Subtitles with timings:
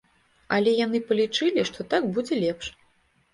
[0.55, 2.73] Але яны палічылі, што так будзе лепш.